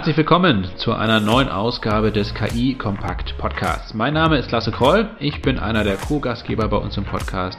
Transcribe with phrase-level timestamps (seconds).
[0.00, 3.92] Herzlich willkommen zu einer neuen Ausgabe des KI Kompakt Podcasts.
[3.92, 7.58] Mein Name ist Lasse Kroll, ich bin einer der Co-Gastgeber bei uns im Podcast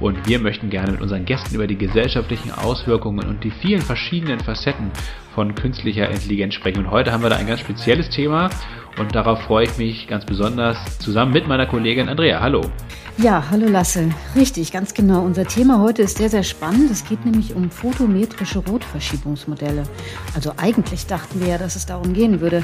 [0.00, 4.40] und wir möchten gerne mit unseren Gästen über die gesellschaftlichen Auswirkungen und die vielen verschiedenen
[4.40, 4.90] Facetten
[5.34, 6.84] von künstlicher Intelligenz sprechen.
[6.84, 8.50] Und heute haben wir da ein ganz spezielles Thema
[8.98, 12.40] und darauf freue ich mich ganz besonders zusammen mit meiner Kollegin Andrea.
[12.40, 12.62] Hallo.
[13.18, 14.08] Ja, hallo Lasse.
[14.34, 15.22] Richtig, ganz genau.
[15.22, 16.90] Unser Thema heute ist sehr, sehr spannend.
[16.90, 19.82] Es geht nämlich um photometrische Rotverschiebungsmodelle.
[20.34, 22.62] Also eigentlich dachten wir ja, dass es darum gehen würde.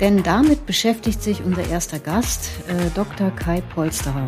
[0.00, 3.30] Denn damit beschäftigt sich unser erster Gast, äh, Dr.
[3.30, 4.26] Kai Polsterer.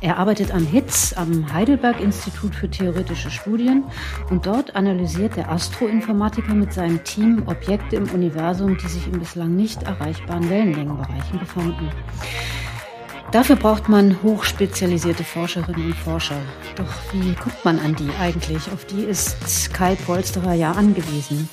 [0.00, 3.84] Er arbeitet am HITZ, am Heidelberg Institut für theoretische Studien
[4.30, 9.56] und dort analysiert der Astroinformatiker mit seinem Team Objekte im Universum, die sich in bislang
[9.56, 11.90] nicht erreichbaren Wellenlängenbereichen befanden.
[13.34, 16.40] Dafür braucht man hochspezialisierte Forscherinnen und Forscher.
[16.76, 18.70] Doch wie guckt man an die eigentlich?
[18.70, 21.48] Auf die ist Kai Polsterer ja angewiesen.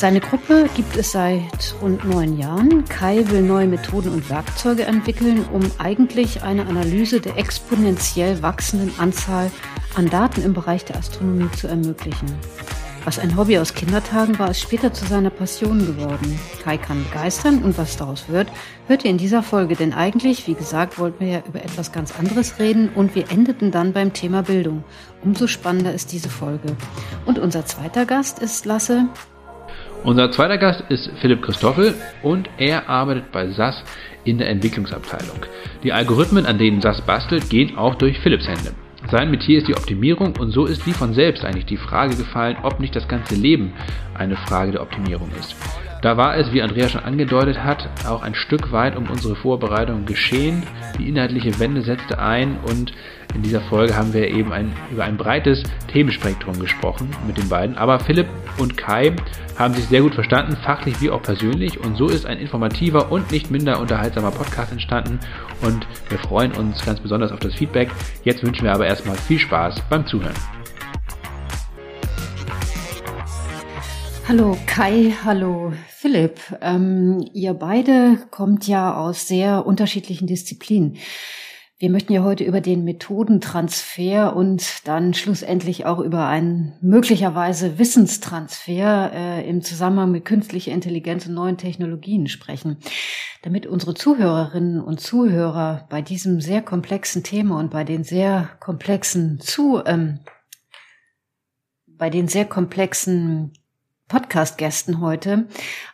[0.00, 2.86] Seine Gruppe gibt es seit rund neun Jahren.
[2.86, 9.50] Kai will neue Methoden und Werkzeuge entwickeln, um eigentlich eine Analyse der exponentiell wachsenden Anzahl
[9.96, 12.34] an Daten im Bereich der Astronomie zu ermöglichen.
[13.04, 16.40] Was ein Hobby aus Kindertagen war, ist später zu seiner Passion geworden.
[16.64, 18.48] Kai kann begeistern und was daraus wird,
[18.86, 19.76] hört ihr in dieser Folge.
[19.76, 23.70] Denn eigentlich, wie gesagt, wollten wir ja über etwas ganz anderes reden und wir endeten
[23.70, 24.82] dann beim Thema Bildung.
[25.22, 26.74] Umso spannender ist diese Folge.
[27.26, 29.06] Und unser zweiter Gast ist Lasse.
[30.02, 33.84] Unser zweiter Gast ist Philipp Christoffel und er arbeitet bei SAS
[34.24, 35.44] in der Entwicklungsabteilung.
[35.82, 38.72] Die Algorithmen, an denen SAS bastelt, gehen auch durch Philipps Hände.
[39.10, 42.56] Sein Metier ist die Optimierung und so ist wie von selbst eigentlich die Frage gefallen,
[42.62, 43.74] ob nicht das ganze Leben
[44.14, 45.54] eine Frage der Optimierung ist.
[46.02, 50.06] Da war es, wie Andrea schon angedeutet hat, auch ein Stück weit um unsere Vorbereitung
[50.06, 50.62] geschehen.
[50.98, 52.92] Die inhaltliche Wende setzte ein und
[53.34, 55.62] in dieser Folge haben wir eben ein, über ein breites
[55.92, 57.76] Themenspektrum gesprochen mit den beiden.
[57.76, 58.26] Aber Philipp
[58.58, 59.14] und Kai
[59.58, 61.78] haben sich sehr gut verstanden, fachlich wie auch persönlich.
[61.78, 65.20] Und so ist ein informativer und nicht minder unterhaltsamer Podcast entstanden.
[65.60, 67.90] Und wir freuen uns ganz besonders auf das Feedback.
[68.24, 70.59] Jetzt wünschen wir aber erstmal viel Spaß beim Zuhören.
[74.30, 76.38] Hallo Kai, hallo Philipp.
[76.60, 80.98] Ähm, ihr beide kommt ja aus sehr unterschiedlichen Disziplinen.
[81.80, 89.10] Wir möchten ja heute über den Methodentransfer und dann schlussendlich auch über einen möglicherweise Wissenstransfer
[89.12, 92.76] äh, im Zusammenhang mit künstlicher Intelligenz und neuen Technologien sprechen.
[93.42, 99.40] Damit unsere Zuhörerinnen und Zuhörer bei diesem sehr komplexen Thema und bei den sehr komplexen
[99.40, 100.20] zu ähm,
[101.86, 103.54] bei den sehr komplexen
[104.10, 105.48] Podcast-Gästen heute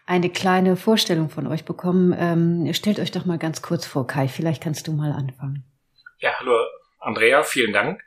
[0.07, 2.15] eine kleine Vorstellung von euch bekommen.
[2.19, 4.27] Ähm, stellt euch doch mal ganz kurz vor, Kai.
[4.27, 5.65] Vielleicht kannst du mal anfangen.
[6.19, 6.59] Ja, hallo
[6.99, 8.03] Andrea, vielen Dank.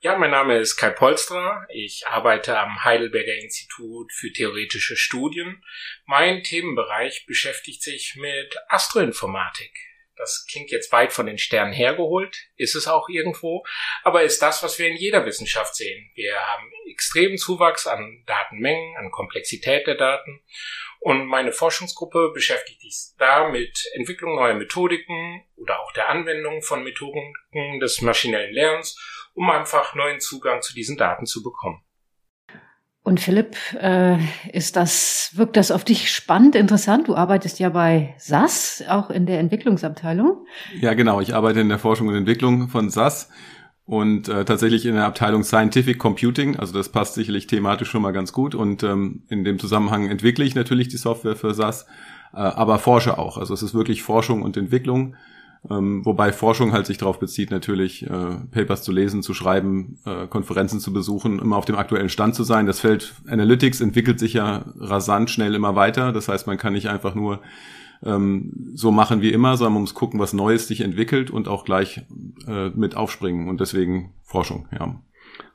[0.00, 1.66] Ja, mein Name ist Kai Polstra.
[1.68, 5.62] Ich arbeite am Heidelberger Institut für theoretische Studien.
[6.06, 9.72] Mein Themenbereich beschäftigt sich mit Astroinformatik.
[10.16, 13.64] Das klingt jetzt weit von den Sternen hergeholt, ist es auch irgendwo,
[14.02, 16.10] aber ist das, was wir in jeder Wissenschaft sehen.
[16.14, 20.42] Wir haben extremen Zuwachs an Datenmengen, an Komplexität der Daten
[21.04, 26.82] und meine Forschungsgruppe beschäftigt sich da mit Entwicklung neuer Methodiken oder auch der Anwendung von
[26.82, 27.34] Methodiken
[27.80, 28.98] des maschinellen Lernens,
[29.34, 31.84] um einfach neuen Zugang zu diesen Daten zu bekommen.
[33.04, 34.16] Und Philipp, äh,
[34.50, 37.06] ist das, wirkt das auf dich spannend, interessant?
[37.06, 40.46] Du arbeitest ja bei SAS, auch in der Entwicklungsabteilung.
[40.80, 41.20] Ja, genau.
[41.20, 43.28] Ich arbeite in der Forschung und Entwicklung von SAS
[43.84, 46.56] und äh, tatsächlich in der Abteilung Scientific Computing.
[46.56, 48.54] Also das passt sicherlich thematisch schon mal ganz gut.
[48.54, 51.84] Und ähm, in dem Zusammenhang entwickle ich natürlich die Software für SAS,
[52.32, 53.36] äh, aber forsche auch.
[53.36, 55.14] Also es ist wirklich Forschung und Entwicklung.
[55.70, 60.26] Ähm, wobei Forschung halt sich darauf bezieht, natürlich äh, Papers zu lesen, zu schreiben, äh,
[60.26, 62.66] Konferenzen zu besuchen, immer auf dem aktuellen Stand zu sein.
[62.66, 66.12] Das Feld Analytics entwickelt sich ja rasant schnell immer weiter.
[66.12, 67.40] Das heißt, man kann nicht einfach nur
[68.04, 71.64] ähm, so machen wie immer, sondern man muss gucken, was Neues sich entwickelt und auch
[71.64, 72.02] gleich
[72.46, 73.48] äh, mit aufspringen.
[73.48, 75.00] Und deswegen Forschung, ja.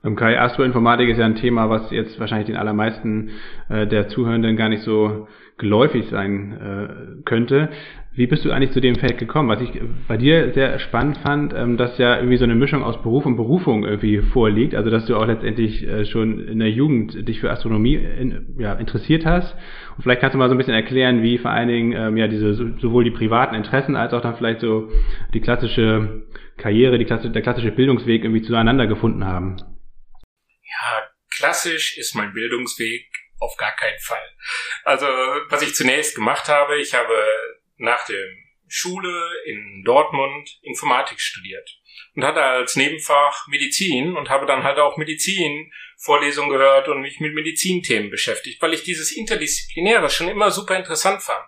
[0.03, 3.29] Ähm, Kai, Astroinformatik ist ja ein Thema, was jetzt wahrscheinlich den allermeisten
[3.69, 7.69] äh, der Zuhörenden gar nicht so geläufig sein äh, könnte.
[8.15, 9.49] Wie bist du eigentlich zu dem Feld gekommen?
[9.49, 9.69] Was ich
[10.07, 13.35] bei dir sehr spannend fand, ähm, dass ja irgendwie so eine Mischung aus Beruf und
[13.35, 14.73] Berufung irgendwie vorliegt.
[14.75, 18.73] Also dass du auch letztendlich äh, schon in der Jugend dich für Astronomie in, ja,
[18.73, 19.55] interessiert hast.
[19.95, 22.27] Und vielleicht kannst du mal so ein bisschen erklären, wie vor allen Dingen ähm, ja
[22.27, 24.89] diese sowohl die privaten Interessen als auch dann vielleicht so
[25.33, 26.23] die klassische
[26.57, 29.57] Karriere, die klassische, der klassische Bildungsweg irgendwie zueinander gefunden haben.
[30.63, 33.05] Ja, klassisch ist mein Bildungsweg
[33.39, 34.17] auf gar keinen Fall.
[34.83, 35.05] Also,
[35.49, 37.13] was ich zunächst gemacht habe, ich habe
[37.79, 38.23] nach der
[38.67, 41.67] Schule in Dortmund Informatik studiert
[42.15, 47.19] und hatte als Nebenfach Medizin und habe dann halt auch Medizin Vorlesungen gehört und mich
[47.19, 51.43] mit Medizinthemen beschäftigt, weil ich dieses Interdisziplinäre schon immer super interessant fand.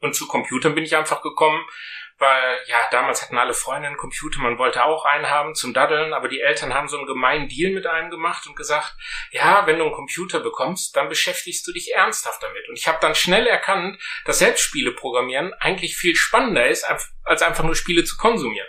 [0.00, 1.64] Und zu Computern bin ich einfach gekommen,
[2.18, 6.14] weil ja, damals hatten alle Freunde einen Computer, man wollte auch einen haben zum Daddeln,
[6.14, 8.94] aber die Eltern haben so einen gemeinen Deal mit einem gemacht und gesagt,
[9.30, 12.68] ja, wenn du einen Computer bekommst, dann beschäftigst du dich ernsthaft damit.
[12.68, 16.84] Und ich habe dann schnell erkannt, dass Selbstspiele programmieren eigentlich viel spannender ist,
[17.24, 18.68] als einfach nur Spiele zu konsumieren.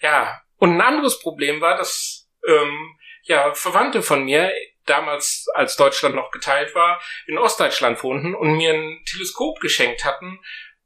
[0.00, 4.52] Ja, und ein anderes Problem war, dass ähm, ja Verwandte von mir
[4.86, 10.40] damals, als Deutschland noch geteilt war, in Ostdeutschland wohnten und mir ein Teleskop geschenkt hatten,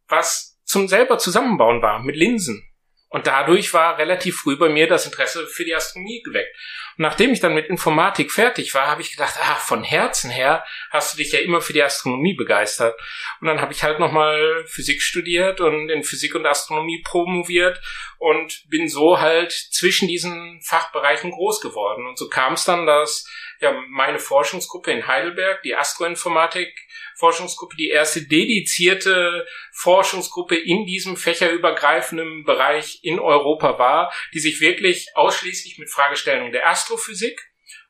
[0.09, 2.63] was zum selber zusammenbauen war mit Linsen.
[3.09, 6.55] Und dadurch war relativ früh bei mir das Interesse für die Astronomie geweckt.
[6.99, 10.65] Und nachdem ich dann mit Informatik fertig war, habe ich gedacht, ah, von Herzen her
[10.91, 12.99] hast du dich ja immer für die Astronomie begeistert.
[13.41, 17.81] Und dann habe ich halt nochmal Physik studiert und in Physik und Astronomie promoviert
[18.19, 22.07] und bin so halt zwischen diesen Fachbereichen groß geworden.
[22.07, 23.29] Und so kam es dann, dass
[23.61, 26.73] ja meine Forschungsgruppe in Heidelberg, die Astroinformatik,
[27.17, 35.09] Forschungsgruppe die erste dedizierte Forschungsgruppe in diesem fächerübergreifenden Bereich in Europa war, die sich wirklich
[35.15, 37.41] ausschließlich mit Fragestellungen der Astrophysik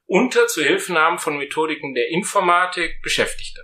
[0.07, 3.63] unter Zuhilfenahmen von Methodiken der Informatik beschäftigte.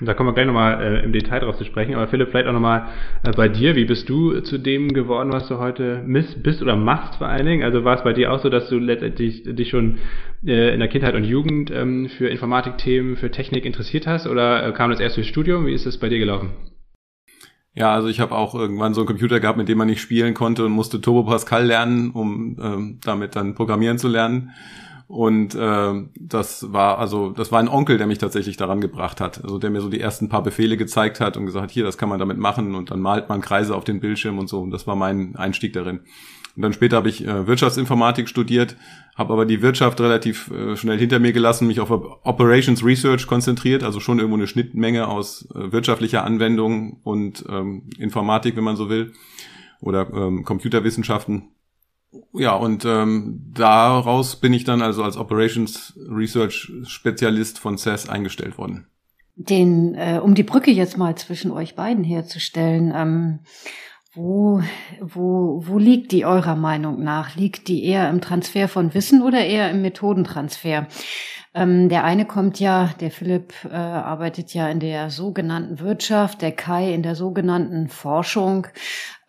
[0.00, 1.94] Da kommen wir gleich nochmal äh, im Detail drauf zu sprechen.
[1.94, 2.92] Aber Philipp, vielleicht auch nochmal
[3.22, 3.76] äh, bei dir.
[3.76, 7.46] Wie bist du zu dem geworden, was du heute miss, bist oder machst vor allen
[7.46, 7.62] Dingen?
[7.62, 10.00] Also war es bei dir auch so, dass du letztendlich dich schon
[10.44, 14.26] äh, in der Kindheit und Jugend ähm, für Informatikthemen, für Technik interessiert hast?
[14.26, 15.66] Oder äh, kam das erst durchs Studium?
[15.66, 16.73] Wie ist das bei dir gelaufen?
[17.74, 20.34] Ja, also ich habe auch irgendwann so einen Computer gehabt, mit dem man nicht spielen
[20.34, 24.50] konnte und musste Turbo Pascal lernen, um ähm, damit dann programmieren zu lernen.
[25.08, 29.42] Und äh, das war also das war ein Onkel, der mich tatsächlich daran gebracht hat,
[29.42, 31.98] also der mir so die ersten paar Befehle gezeigt hat und gesagt hat, hier, das
[31.98, 34.60] kann man damit machen und dann malt man Kreise auf den Bildschirm und so.
[34.60, 36.00] Und das war mein Einstieg darin.
[36.56, 38.76] Und dann später habe ich äh, Wirtschaftsinformatik studiert,
[39.16, 43.82] habe aber die Wirtschaft relativ äh, schnell hinter mir gelassen, mich auf Operations Research konzentriert,
[43.82, 48.88] also schon irgendwo eine Schnittmenge aus äh, wirtschaftlicher Anwendung und ähm, Informatik, wenn man so
[48.88, 49.12] will,
[49.80, 51.48] oder ähm, Computerwissenschaften
[52.32, 58.58] ja, und ähm, daraus bin ich dann also als Operations Research Spezialist von CES eingestellt
[58.58, 58.86] worden.
[59.36, 63.40] Den, äh, um die Brücke jetzt mal zwischen euch beiden herzustellen, ähm,
[64.14, 64.62] wo,
[65.00, 67.34] wo, wo liegt die eurer Meinung nach?
[67.36, 70.86] Liegt die eher im Transfer von Wissen oder eher im Methodentransfer?
[71.56, 76.50] Ähm, der eine kommt ja, der Philipp äh, arbeitet ja in der sogenannten Wirtschaft, der
[76.52, 78.66] Kai in der sogenannten Forschung.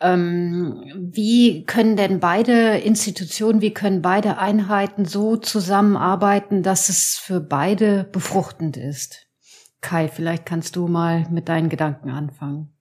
[0.01, 0.83] Ähm,
[1.13, 8.05] wie können denn beide Institutionen, wie können beide Einheiten so zusammenarbeiten, dass es für beide
[8.05, 9.27] befruchtend ist?
[9.81, 12.74] Kai, vielleicht kannst du mal mit deinen Gedanken anfangen.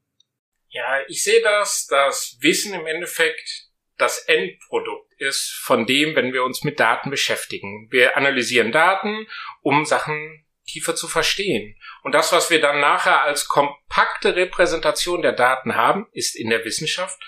[0.74, 6.42] Ja, ich sehe das, dass Wissen im Endeffekt das Endprodukt ist von dem, wenn wir
[6.42, 7.86] uns mit Daten beschäftigen.
[7.92, 9.28] Wir analysieren Daten,
[9.60, 11.78] um Sachen tiefer zu verstehen.
[12.02, 16.64] Und das, was wir dann nachher als kompakte Repräsentation der Daten haben, ist in der
[16.64, 17.22] Wissenschaft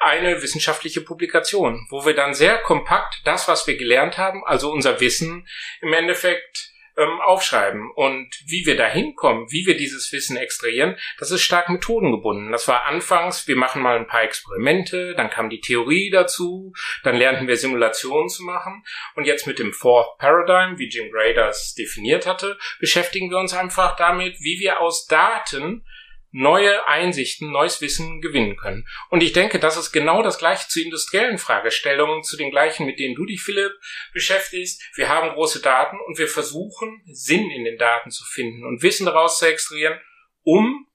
[0.00, 5.00] eine wissenschaftliche Publikation, wo wir dann sehr kompakt das, was wir gelernt haben, also unser
[5.00, 5.48] Wissen
[5.80, 6.70] im Endeffekt
[7.00, 7.90] ähm, aufschreiben.
[7.94, 12.52] Und wie wir da hinkommen, wie wir dieses Wissen extrahieren, das ist stark methodengebunden.
[12.52, 16.72] Das war anfangs, wir machen mal ein paar Experimente, dann kam die Theorie dazu,
[17.02, 18.84] dann lernten wir Simulationen zu machen.
[19.14, 23.54] Und jetzt mit dem Fourth Paradigm, wie Jim Gray das definiert hatte, beschäftigen wir uns
[23.54, 25.84] einfach damit, wie wir aus Daten
[26.32, 28.86] neue Einsichten, neues Wissen gewinnen können.
[29.08, 32.98] Und ich denke, das ist genau das gleiche zu industriellen Fragestellungen, zu den gleichen, mit
[32.98, 33.72] denen du dich, Philipp,
[34.12, 34.82] beschäftigst.
[34.94, 39.06] Wir haben große Daten und wir versuchen, Sinn in den Daten zu finden und Wissen
[39.06, 40.00] daraus zu extrahieren,
[40.42, 40.86] um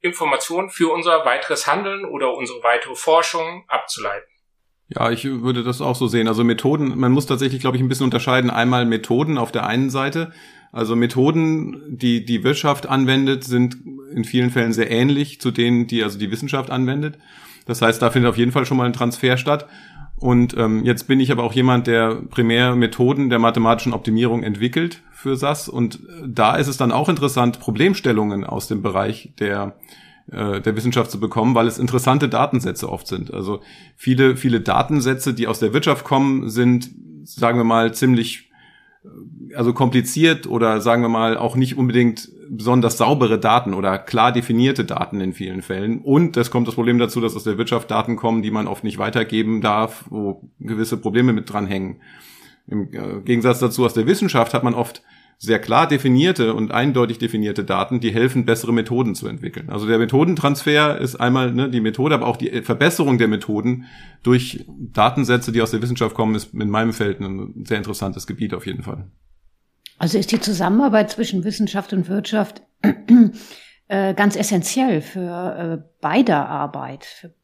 [0.00, 4.28] Informationen für unser weiteres Handeln oder unsere weitere Forschung abzuleiten.
[4.92, 6.26] Ja, ich würde das auch so sehen.
[6.26, 8.50] Also Methoden, man muss tatsächlich, glaube ich, ein bisschen unterscheiden.
[8.50, 10.32] Einmal Methoden auf der einen Seite,
[10.72, 13.76] also Methoden, die die Wirtschaft anwendet, sind
[14.14, 17.18] in vielen Fällen sehr ähnlich zu denen, die also die Wissenschaft anwendet.
[17.66, 19.66] Das heißt, da findet auf jeden Fall schon mal ein Transfer statt.
[20.16, 25.02] Und ähm, jetzt bin ich aber auch jemand, der primär Methoden der mathematischen Optimierung entwickelt
[25.12, 25.68] für SAS.
[25.68, 29.76] Und da ist es dann auch interessant, Problemstellungen aus dem Bereich der
[30.30, 33.32] äh, der Wissenschaft zu bekommen, weil es interessante Datensätze oft sind.
[33.32, 33.60] Also
[33.96, 36.90] viele, viele Datensätze, die aus der Wirtschaft kommen, sind,
[37.24, 38.50] sagen wir mal, ziemlich
[39.56, 44.84] also kompliziert oder sagen wir mal auch nicht unbedingt besonders saubere Daten oder klar definierte
[44.84, 46.00] Daten in vielen Fällen.
[46.00, 48.84] Und es kommt das Problem dazu, dass aus der Wirtschaft Daten kommen, die man oft
[48.84, 52.02] nicht weitergeben darf, wo gewisse Probleme mit dranhängen.
[52.66, 55.02] Im äh, Gegensatz dazu aus der Wissenschaft hat man oft
[55.42, 59.70] sehr klar definierte und eindeutig definierte Daten, die helfen, bessere Methoden zu entwickeln.
[59.70, 63.86] Also der Methodentransfer ist einmal ne, die Methode, aber auch die Verbesserung der Methoden
[64.22, 68.52] durch Datensätze, die aus der Wissenschaft kommen, ist in meinem Feld ein sehr interessantes Gebiet
[68.52, 69.06] auf jeden Fall.
[69.96, 72.60] Also ist die Zusammenarbeit zwischen Wissenschaft und Wirtschaft
[73.88, 77.34] äh, ganz essentiell für äh, beider Arbeit, für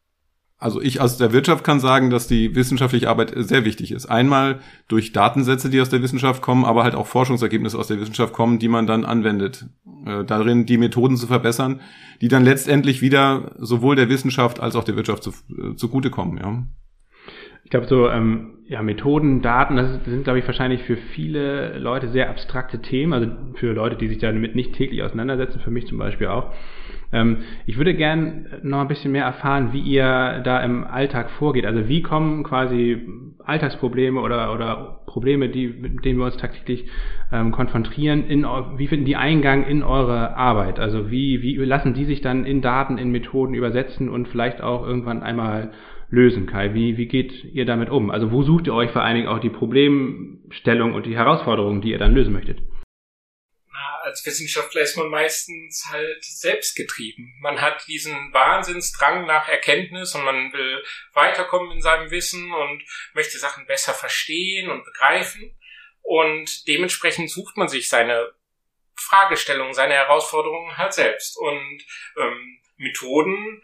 [0.59, 4.07] also ich aus der Wirtschaft kann sagen, dass die wissenschaftliche Arbeit sehr wichtig ist.
[4.07, 8.33] Einmal durch Datensätze, die aus der Wissenschaft kommen, aber halt auch Forschungsergebnisse aus der Wissenschaft
[8.33, 9.67] kommen, die man dann anwendet.
[10.05, 11.81] Äh, darin die Methoden zu verbessern,
[12.21, 16.37] die dann letztendlich wieder sowohl der Wissenschaft als auch der Wirtschaft zu, äh, zugutekommen.
[16.37, 16.63] Ja.
[17.63, 22.09] Ich glaube, so ähm, ja, Methoden, Daten, das sind, glaube ich, wahrscheinlich für viele Leute
[22.09, 25.97] sehr abstrakte Themen, also für Leute, die sich damit nicht täglich auseinandersetzen, für mich zum
[25.97, 26.53] Beispiel auch.
[27.13, 31.65] Ähm, ich würde gern noch ein bisschen mehr erfahren, wie ihr da im Alltag vorgeht.
[31.65, 33.01] Also wie kommen quasi
[33.43, 36.85] Alltagsprobleme oder, oder Probleme, die, mit denen wir uns tagtäglich
[37.31, 40.79] ähm, konfrontieren, in, wie finden die Eingang in eure Arbeit?
[40.79, 44.85] Also wie, wie lassen die sich dann in Daten, in Methoden übersetzen und vielleicht auch
[44.85, 45.71] irgendwann einmal
[46.09, 46.73] lösen, Kai?
[46.73, 48.11] Wie, wie geht ihr damit um?
[48.11, 51.91] Also wo sucht ihr euch vor allen Dingen auch die Problemstellung und die Herausforderungen, die
[51.91, 52.57] ihr dann lösen möchtet?
[54.07, 57.35] Als Wissenschaftler ist man meistens halt selbstgetrieben.
[57.41, 60.81] Man hat diesen Wahnsinnsdrang nach Erkenntnis und man will
[61.13, 62.83] weiterkommen in seinem Wissen und
[63.13, 65.59] möchte Sachen besser verstehen und begreifen.
[66.03, 68.33] Und dementsprechend sucht man sich seine
[68.95, 71.37] Fragestellungen, seine Herausforderungen halt selbst.
[71.37, 71.83] Und
[72.17, 73.61] ähm, Methoden,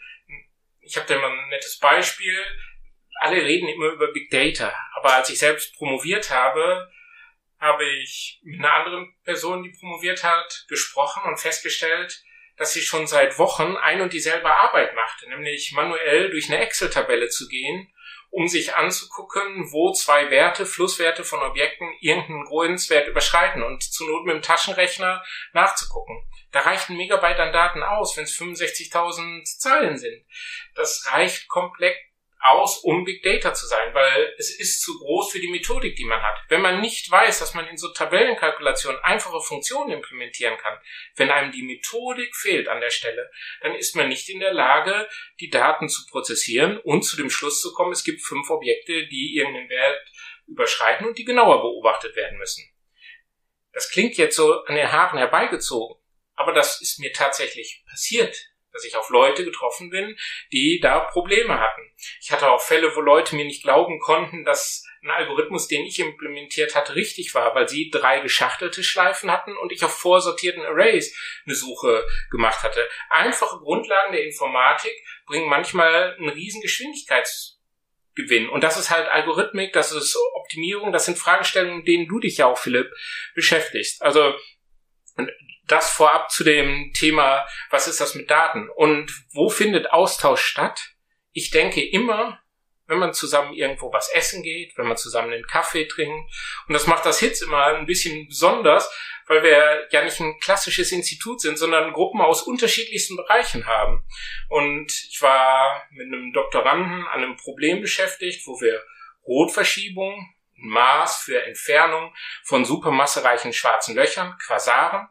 [0.81, 2.38] ich habe da mal ein nettes Beispiel.
[3.21, 6.91] Alle reden immer über Big Data, aber als ich selbst promoviert habe,
[7.63, 12.22] habe ich mit einer anderen Person, die promoviert hat, gesprochen und festgestellt,
[12.58, 17.29] dass sie schon seit Wochen ein und dieselbe Arbeit machte, nämlich manuell durch eine Excel-Tabelle
[17.29, 17.91] zu gehen,
[18.29, 24.25] um sich anzugucken, wo zwei Werte, Flusswerte von Objekten irgendeinen Größenwert überschreiten und zu Not
[24.25, 26.22] mit dem Taschenrechner nachzugucken.
[26.51, 30.25] Da reicht ein Megabyte an Daten aus, wenn es 65.000 Zahlen sind.
[30.75, 31.96] Das reicht komplett
[32.43, 36.03] aus, um Big Data zu sein, weil es ist zu groß für die Methodik, die
[36.03, 36.35] man hat.
[36.50, 40.77] Wenn man nicht weiß, dass man in so Tabellenkalkulationen einfache Funktionen implementieren kann,
[41.15, 43.31] wenn einem die Methodik fehlt an der Stelle,
[43.62, 45.07] dann ist man nicht in der Lage,
[45.39, 49.35] die Daten zu prozessieren und zu dem Schluss zu kommen, es gibt fünf Objekte, die
[49.38, 50.01] irgendeinen Wert
[50.45, 52.69] überschreiten und die genauer beobachtet werden müssen.
[53.71, 55.97] Das klingt jetzt so an den Haaren herbeigezogen,
[56.35, 60.18] aber das ist mir tatsächlich passiert dass ich auf Leute getroffen bin,
[60.51, 61.82] die da Probleme hatten.
[62.22, 66.00] Ich hatte auch Fälle, wo Leute mir nicht glauben konnten, dass ein Algorithmus, den ich
[66.00, 71.15] implementiert hatte, richtig war, weil sie drei geschachtelte Schleifen hatten und ich auf vorsortierten Arrays
[71.46, 72.88] eine Suche gemacht hatte.
[73.10, 74.94] Einfache Grundlagen der Informatik
[75.25, 78.50] bringen manchmal einen riesen Geschwindigkeitsgewinn.
[78.50, 82.48] Und das ist halt Algorithmik, das ist Optimierung, das sind Fragestellungen, denen du dich ja
[82.48, 82.89] auch, Philipp,
[83.36, 84.01] beschäftigst.
[84.01, 84.34] Also
[85.67, 90.91] das vorab zu dem Thema, was ist das mit Daten und wo findet Austausch statt?
[91.32, 92.39] Ich denke immer,
[92.88, 96.29] wenn man zusammen irgendwo was essen geht, wenn man zusammen einen Kaffee trinkt.
[96.67, 98.91] Und das macht das Hitz immer ein bisschen besonders,
[99.27, 104.03] weil wir ja nicht ein klassisches Institut sind, sondern Gruppen aus unterschiedlichsten Bereichen haben.
[104.50, 108.84] Und ich war mit einem Doktoranden an einem Problem beschäftigt, wo wir
[109.25, 115.08] Rotverschiebung, Maß für Entfernung von supermassereichen schwarzen Löchern, Quasaren,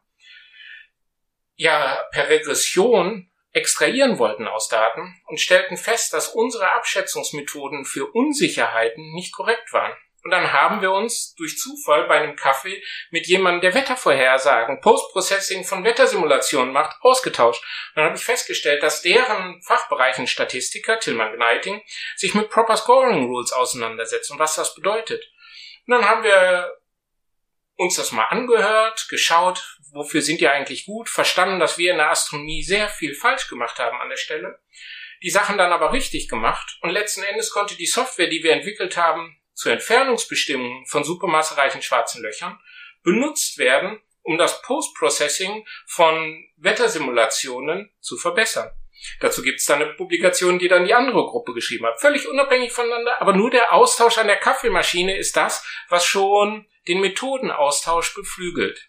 [1.62, 9.12] ja per Regression extrahieren wollten aus Daten und stellten fest, dass unsere Abschätzungsmethoden für Unsicherheiten
[9.12, 9.92] nicht korrekt waren.
[10.24, 15.64] Und dann haben wir uns durch Zufall bei einem Kaffee mit jemandem, der Wettervorhersagen, Postprocessing
[15.64, 17.62] von Wettersimulationen macht, ausgetauscht.
[17.62, 21.82] Und dann habe ich festgestellt, dass deren Fachbereichen Statistiker, Tillmann Gneiting,
[22.16, 25.24] sich mit Proper Scoring Rules auseinandersetzen und was das bedeutet.
[25.86, 26.72] Und dann haben wir
[27.76, 32.10] uns das mal angehört, geschaut, wofür sind die eigentlich gut, verstanden, dass wir in der
[32.10, 34.58] Astronomie sehr viel falsch gemacht haben an der Stelle,
[35.22, 38.96] die Sachen dann aber richtig gemacht und letzten Endes konnte die Software, die wir entwickelt
[38.96, 42.58] haben, zur Entfernungsbestimmung von supermassereichen schwarzen Löchern
[43.02, 48.70] benutzt werden, um das Post-Processing von Wettersimulationen zu verbessern.
[49.20, 52.00] Dazu gibt es dann eine Publikation, die dann die andere Gruppe geschrieben hat.
[52.00, 57.00] Völlig unabhängig voneinander, aber nur der Austausch an der Kaffeemaschine ist das, was schon den
[57.00, 58.88] Methodenaustausch beflügelt.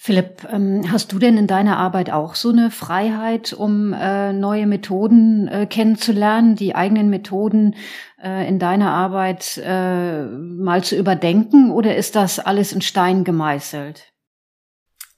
[0.00, 4.68] Philipp, ähm, hast du denn in deiner Arbeit auch so eine Freiheit, um äh, neue
[4.68, 7.74] Methoden äh, kennenzulernen, die eigenen Methoden
[8.22, 14.12] äh, in deiner Arbeit mal zu überdenken oder ist das alles in Stein gemeißelt?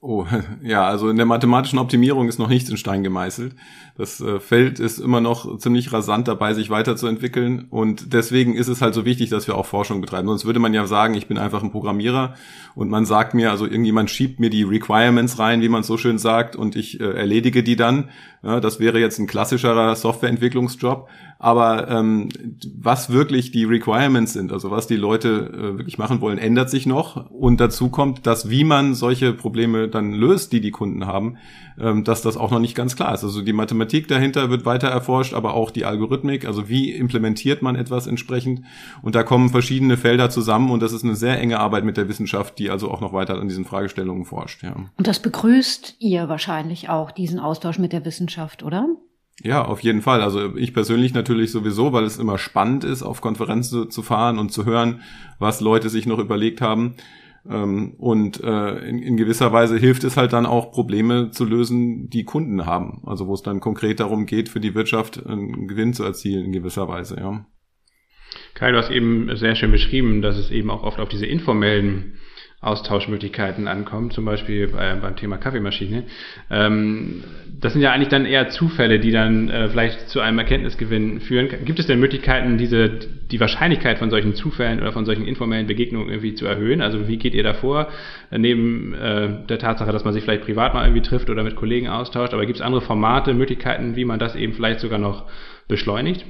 [0.02, 0.26] Oh,
[0.62, 3.54] ja, also in der mathematischen Optimierung ist noch nichts in Stein gemeißelt.
[3.98, 7.66] Das äh, Feld ist immer noch ziemlich rasant dabei, sich weiterzuentwickeln.
[7.68, 10.26] Und deswegen ist es halt so wichtig, dass wir auch Forschung betreiben.
[10.28, 12.34] Sonst würde man ja sagen, ich bin einfach ein Programmierer
[12.74, 16.16] und man sagt mir, also irgendjemand schiebt mir die Requirements rein, wie man so schön
[16.16, 18.08] sagt, und ich äh, erledige die dann.
[18.42, 21.08] Ja, das wäre jetzt ein klassischerer Softwareentwicklungsjob.
[21.42, 22.28] Aber ähm,
[22.76, 26.84] was wirklich die Requirements sind, also was die Leute äh, wirklich machen wollen, ändert sich
[26.84, 27.30] noch.
[27.30, 31.38] Und dazu kommt, dass wie man solche Probleme dann löst, die die Kunden haben,
[31.80, 33.24] ähm, dass das auch noch nicht ganz klar ist.
[33.24, 37.74] Also die Mathematik dahinter wird weiter erforscht, aber auch die Algorithmik, also wie implementiert man
[37.74, 38.60] etwas entsprechend.
[39.00, 42.06] Und da kommen verschiedene Felder zusammen und das ist eine sehr enge Arbeit mit der
[42.08, 44.62] Wissenschaft, die also auch noch weiter an diesen Fragestellungen forscht.
[44.62, 44.76] Ja.
[44.98, 48.29] Und das begrüßt ihr wahrscheinlich auch, diesen Austausch mit der Wissenschaft,
[48.62, 48.88] oder?
[49.42, 50.20] Ja, auf jeden Fall.
[50.20, 54.52] Also ich persönlich natürlich sowieso, weil es immer spannend ist, auf Konferenzen zu fahren und
[54.52, 55.00] zu hören,
[55.38, 56.96] was Leute sich noch überlegt haben.
[57.48, 62.24] Ähm, und äh, in, gewisser Weise hilft es halt dann auch, Probleme zu lösen, die
[62.24, 63.02] Kunden haben.
[63.06, 66.52] Also wo es dann konkret darum geht, für die Wirtschaft einen Gewinn zu erzielen in
[66.52, 67.46] gewisser Weise, ja.
[68.54, 72.18] Kai, du hast eben sehr schön beschrieben, dass es eben auch oft auf diese informellen
[72.62, 76.04] Austauschmöglichkeiten ankommt, zum Beispiel bei, beim Thema Kaffeemaschine.
[76.50, 77.24] Ähm,
[77.58, 81.48] das sind ja eigentlich dann eher Zufälle, die dann äh, vielleicht zu einem Erkenntnisgewinn führen.
[81.64, 86.10] Gibt es denn Möglichkeiten, diese die Wahrscheinlichkeit von solchen Zufällen oder von solchen informellen Begegnungen
[86.10, 86.82] irgendwie zu erhöhen?
[86.82, 87.50] Also wie geht ihr da?
[88.30, 91.56] Äh, neben äh, der Tatsache, dass man sich vielleicht privat mal irgendwie trifft oder mit
[91.56, 95.30] Kollegen austauscht, aber gibt es andere Formate, Möglichkeiten, wie man das eben vielleicht sogar noch
[95.66, 96.26] beschleunigt?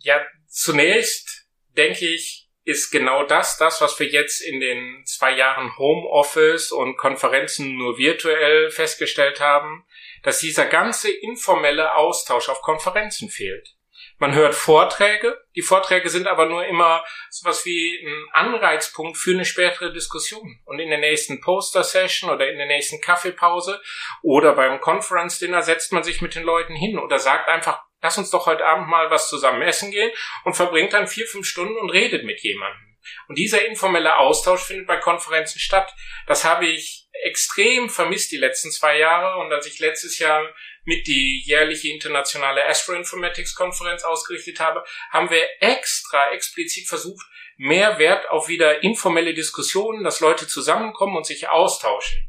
[0.00, 0.16] Ja,
[0.48, 2.39] zunächst denke ich,
[2.70, 7.98] ist genau das, das, was wir jetzt in den zwei Jahren Homeoffice und Konferenzen nur
[7.98, 9.84] virtuell festgestellt haben,
[10.22, 13.74] dass dieser ganze informelle Austausch auf Konferenzen fehlt.
[14.18, 19.44] Man hört Vorträge, die Vorträge sind aber nur immer sowas wie ein Anreizpunkt für eine
[19.44, 20.60] spätere Diskussion.
[20.64, 23.80] Und in der nächsten Poster-Session oder in der nächsten Kaffeepause
[24.22, 28.30] oder beim Conference-Dinner setzt man sich mit den Leuten hin oder sagt einfach, lass uns
[28.30, 30.10] doch heute Abend mal was zusammen essen gehen
[30.44, 32.90] und verbringt dann vier, fünf Stunden und redet mit jemandem.
[33.28, 35.92] Und dieser informelle Austausch findet bei Konferenzen statt.
[36.26, 39.40] Das habe ich extrem vermisst die letzten zwei Jahre.
[39.40, 40.42] Und als ich letztes Jahr
[40.84, 47.24] mit die jährliche internationale Astroinformatics Konferenz ausgerichtet habe, haben wir extra explizit versucht,
[47.56, 52.26] mehr Wert auf wieder informelle Diskussionen, dass Leute zusammenkommen und sich austauschen.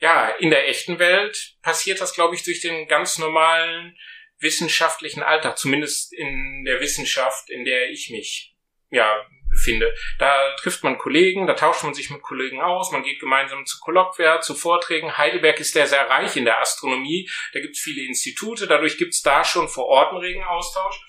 [0.00, 3.96] Ja, in der echten Welt passiert das, glaube ich, durch den ganz normalen
[4.42, 8.54] wissenschaftlichen Alltag, zumindest in der Wissenschaft, in der ich mich
[8.90, 9.94] ja befinde.
[10.18, 13.78] Da trifft man Kollegen, da tauscht man sich mit Kollegen aus, man geht gemeinsam zu
[13.80, 15.16] Kolloquia, zu Vorträgen.
[15.16, 19.14] Heidelberg ist der sehr reich in der Astronomie, da gibt es viele Institute, dadurch gibt
[19.14, 21.00] es da schon vor Ort einen regen Austausch.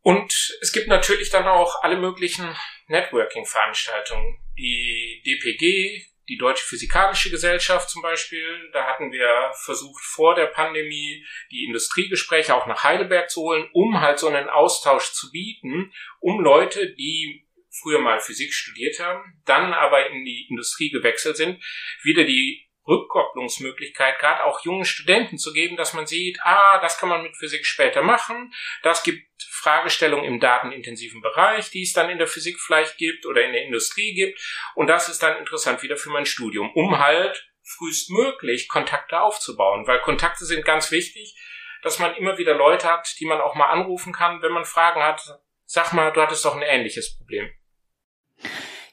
[0.00, 4.38] Und es gibt natürlich dann auch alle möglichen Networking-Veranstaltungen.
[4.56, 11.24] Die DPG, die Deutsche Physikalische Gesellschaft zum Beispiel, da hatten wir versucht vor der Pandemie
[11.50, 16.40] die Industriegespräche auch nach Heidelberg zu holen, um halt so einen Austausch zu bieten, um
[16.40, 17.46] Leute, die
[17.82, 21.62] früher mal Physik studiert haben, dann aber in die Industrie gewechselt sind,
[22.02, 27.08] wieder die Rückkopplungsmöglichkeit gerade auch jungen Studenten zu geben, dass man sieht, ah, das kann
[27.08, 32.18] man mit Physik später machen, das gibt Fragestellungen im datenintensiven Bereich, die es dann in
[32.18, 34.40] der Physik vielleicht gibt oder in der Industrie gibt
[34.74, 40.00] und das ist dann interessant wieder für mein Studium, um halt frühestmöglich Kontakte aufzubauen, weil
[40.00, 41.36] Kontakte sind ganz wichtig,
[41.82, 45.02] dass man immer wieder Leute hat, die man auch mal anrufen kann, wenn man Fragen
[45.02, 45.22] hat.
[45.64, 47.50] Sag mal, du hattest doch ein ähnliches Problem.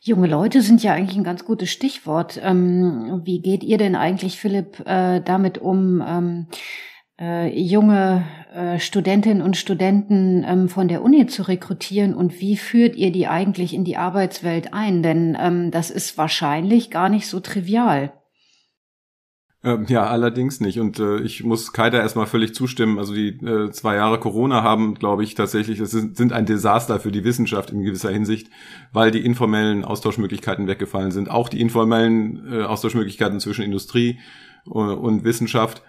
[0.08, 2.40] Junge Leute sind ja eigentlich ein ganz gutes Stichwort.
[2.44, 6.46] Ähm, wie geht ihr denn eigentlich, Philipp, äh, damit um, ähm,
[7.20, 12.96] äh, junge äh, Studentinnen und Studenten ähm, von der Uni zu rekrutieren und wie führt
[12.96, 15.02] ihr die eigentlich in die Arbeitswelt ein?
[15.02, 18.14] Denn ähm, das ist wahrscheinlich gar nicht so trivial.
[19.66, 20.80] Ähm, ja, allerdings nicht.
[20.80, 23.00] Und äh, ich muss Kai da erstmal völlig zustimmen.
[23.00, 27.00] Also die äh, zwei Jahre Corona haben, glaube ich, tatsächlich, es sind, sind ein Desaster
[27.00, 28.52] für die Wissenschaft in gewisser Hinsicht,
[28.94, 31.32] weil die informellen Austauschmöglichkeiten weggefallen sind.
[31.32, 34.20] Auch die informellen äh, Austauschmöglichkeiten zwischen Industrie
[34.68, 35.82] äh, und Wissenschaft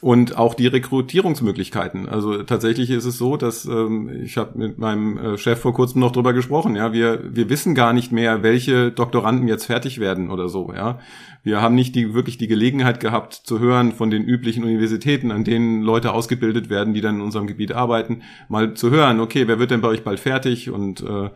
[0.00, 2.08] und auch die Rekrutierungsmöglichkeiten.
[2.08, 6.00] Also tatsächlich ist es so, dass ähm, ich habe mit meinem äh, Chef vor kurzem
[6.00, 6.74] noch drüber gesprochen.
[6.74, 10.72] Ja, wir wir wissen gar nicht mehr, welche Doktoranden jetzt fertig werden oder so.
[10.74, 10.98] Ja,
[11.42, 15.44] wir haben nicht die wirklich die Gelegenheit gehabt zu hören von den üblichen Universitäten, an
[15.44, 19.20] denen Leute ausgebildet werden, die dann in unserem Gebiet arbeiten, mal zu hören.
[19.20, 21.28] Okay, wer wird denn bei euch bald fertig und äh,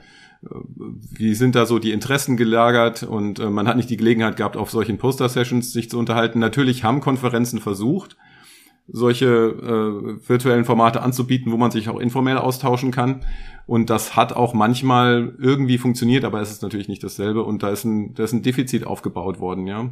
[1.11, 4.57] wie sind da so die Interessen gelagert und äh, man hat nicht die Gelegenheit gehabt,
[4.57, 6.39] auf solchen Poster-Sessions sich zu unterhalten.
[6.39, 8.17] Natürlich haben Konferenzen versucht,
[8.87, 13.25] solche äh, virtuellen Formate anzubieten, wo man sich auch informell austauschen kann.
[13.67, 17.43] Und das hat auch manchmal irgendwie funktioniert, aber es ist natürlich nicht dasselbe.
[17.43, 19.91] Und da ist ein, da ist ein Defizit aufgebaut worden, ja.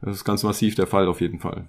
[0.00, 1.68] Das ist ganz massiv der Fall auf jeden Fall.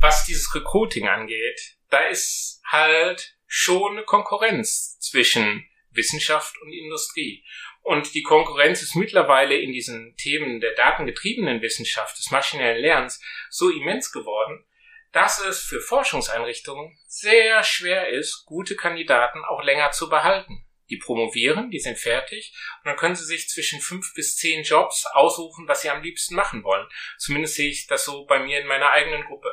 [0.00, 7.44] Was dieses Recruiting angeht, da ist halt schon eine Konkurrenz zwischen Wissenschaft und Industrie.
[7.82, 13.68] Und die Konkurrenz ist mittlerweile in diesen Themen der datengetriebenen Wissenschaft, des maschinellen Lernens, so
[13.70, 14.64] immens geworden,
[15.12, 20.66] dass es für Forschungseinrichtungen sehr schwer ist, gute Kandidaten auch länger zu behalten.
[20.90, 25.06] Die promovieren, die sind fertig und dann können sie sich zwischen fünf bis zehn Jobs
[25.12, 26.86] aussuchen, was sie am liebsten machen wollen.
[27.18, 29.50] Zumindest sehe ich das so bei mir in meiner eigenen Gruppe.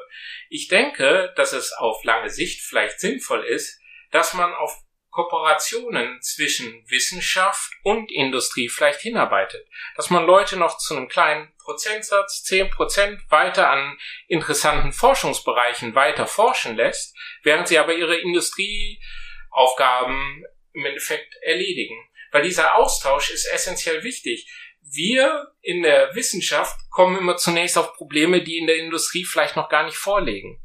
[0.49, 3.79] Ich denke, dass es auf lange Sicht vielleicht sinnvoll ist,
[4.11, 4.75] dass man auf
[5.11, 9.67] Kooperationen zwischen Wissenschaft und Industrie vielleicht hinarbeitet.
[9.95, 13.95] Dass man Leute noch zu einem kleinen Prozentsatz, zehn Prozent weiter an
[14.27, 22.09] interessanten Forschungsbereichen weiter forschen lässt, während sie aber ihre Industrieaufgaben im Endeffekt erledigen.
[22.31, 24.51] Weil dieser Austausch ist essentiell wichtig.
[24.81, 29.69] Wir in der Wissenschaft kommen immer zunächst auf Probleme, die in der Industrie vielleicht noch
[29.69, 30.59] gar nicht vorliegen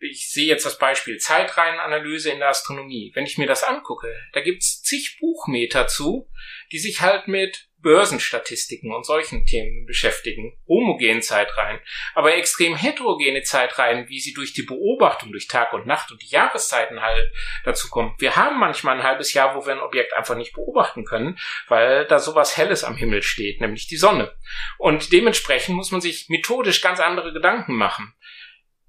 [0.00, 3.12] ich sehe jetzt das Beispiel Zeitreihenanalyse in der Astronomie.
[3.14, 6.30] Wenn ich mir das angucke, da gibt's zig Buchmeter zu,
[6.72, 10.56] die sich halt mit Börsenstatistiken und solchen Themen beschäftigen.
[10.68, 11.80] Homogene Zeitreihen,
[12.14, 16.28] aber extrem heterogene Zeitreihen, wie sie durch die Beobachtung durch Tag und Nacht und die
[16.28, 17.32] Jahreszeiten halt
[17.64, 18.14] dazu kommen.
[18.18, 21.38] Wir haben manchmal ein halbes Jahr, wo wir ein Objekt einfach nicht beobachten können,
[21.68, 24.34] weil da sowas Helles am Himmel steht, nämlich die Sonne.
[24.78, 28.14] Und dementsprechend muss man sich methodisch ganz andere Gedanken machen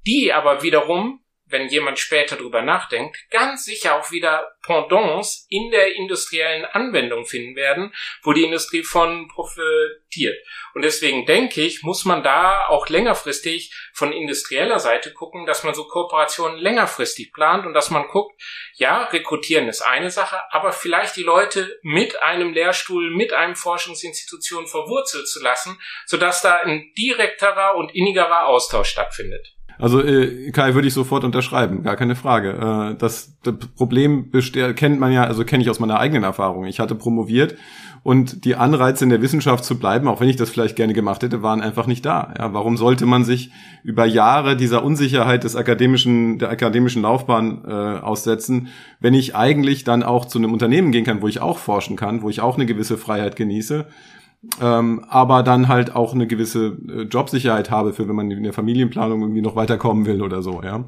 [0.06, 5.96] die aber wiederum, wenn jemand später drüber nachdenkt, ganz sicher auch wieder Pendants in der
[5.96, 10.38] industriellen Anwendung finden werden, wo die Industrie von profitiert.
[10.74, 15.74] Und deswegen denke ich, muss man da auch längerfristig von industrieller Seite gucken, dass man
[15.74, 18.40] so Kooperationen längerfristig plant und dass man guckt,
[18.76, 24.68] ja, rekrutieren ist eine Sache, aber vielleicht die Leute mit einem Lehrstuhl, mit einem Forschungsinstitution
[24.68, 29.56] verwurzelt zu lassen, sodass da ein direkterer und innigerer Austausch stattfindet.
[29.78, 32.94] Also äh, Kai würde ich sofort unterschreiben, gar keine Frage.
[32.94, 34.32] Äh, das, das Problem
[34.76, 36.66] kennt man ja, also kenne ich aus meiner eigenen Erfahrung.
[36.66, 37.56] Ich hatte promoviert
[38.04, 41.22] und die Anreize in der Wissenschaft zu bleiben, auch wenn ich das vielleicht gerne gemacht
[41.22, 42.34] hätte, waren einfach nicht da.
[42.38, 43.52] Ja, warum sollte man sich
[43.84, 50.02] über Jahre dieser Unsicherheit des akademischen, der akademischen Laufbahn äh, aussetzen, wenn ich eigentlich dann
[50.02, 52.66] auch zu einem Unternehmen gehen kann, wo ich auch forschen kann, wo ich auch eine
[52.66, 53.86] gewisse Freiheit genieße?
[54.60, 58.54] Ähm, aber dann halt auch eine gewisse äh, Jobsicherheit habe, für wenn man in der
[58.54, 60.86] Familienplanung irgendwie noch weiterkommen will oder so, ja.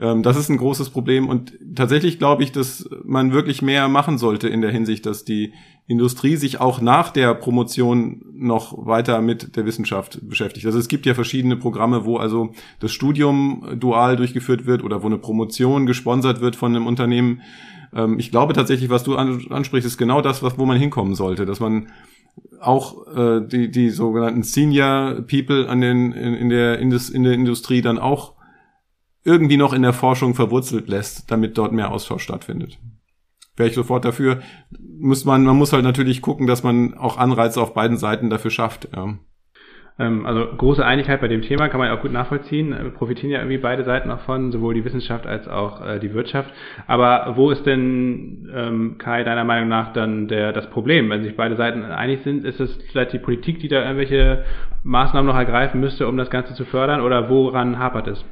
[0.00, 4.18] Ähm, das ist ein großes Problem und tatsächlich glaube ich, dass man wirklich mehr machen
[4.18, 5.52] sollte in der Hinsicht, dass die
[5.88, 10.64] Industrie sich auch nach der Promotion noch weiter mit der Wissenschaft beschäftigt.
[10.66, 15.06] Also es gibt ja verschiedene Programme, wo also das Studium dual durchgeführt wird oder wo
[15.06, 17.42] eine Promotion gesponsert wird von einem Unternehmen.
[17.92, 21.58] Ähm, ich glaube tatsächlich, was du ansprichst, ist genau das, wo man hinkommen sollte, dass
[21.58, 21.88] man
[22.60, 27.32] auch äh, die, die sogenannten Senior People an den, in, in, der Indus, in der
[27.32, 28.34] Industrie dann auch
[29.24, 32.78] irgendwie noch in der Forschung verwurzelt lässt, damit dort mehr Austausch stattfindet.
[33.56, 34.40] Wäre ich sofort dafür.
[34.98, 38.50] Muss man, man muss halt natürlich gucken, dass man auch Anreize auf beiden Seiten dafür
[38.50, 38.88] schafft.
[38.94, 39.18] Ja.
[40.02, 42.70] Ähm, also große Einigkeit bei dem Thema kann man ja auch gut nachvollziehen.
[42.70, 46.50] Wir profitieren ja irgendwie beide Seiten davon, sowohl die Wissenschaft als auch äh, die Wirtschaft.
[46.88, 51.08] Aber wo ist denn, ähm, Kai, deiner Meinung nach dann der, das Problem?
[51.08, 54.44] Wenn sich beide Seiten einig sind, ist es vielleicht die Politik, die da irgendwelche
[54.82, 57.00] Maßnahmen noch ergreifen müsste, um das Ganze zu fördern?
[57.00, 58.24] Oder woran hapert es?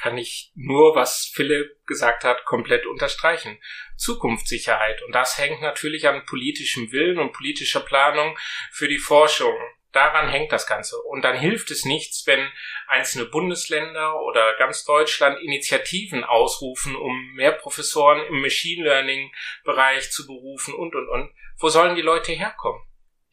[0.00, 3.58] kann ich nur, was Philipp gesagt hat, komplett unterstreichen.
[3.96, 5.02] Zukunftssicherheit.
[5.02, 8.38] Und das hängt natürlich an politischem Willen und politischer Planung
[8.70, 9.56] für die Forschung
[9.92, 10.96] daran hängt das Ganze.
[10.98, 12.50] Und dann hilft es nichts, wenn
[12.86, 19.30] einzelne Bundesländer oder ganz Deutschland Initiativen ausrufen, um mehr Professoren im Machine Learning
[19.64, 21.32] Bereich zu berufen und, und, und.
[21.58, 22.82] Wo sollen die Leute herkommen?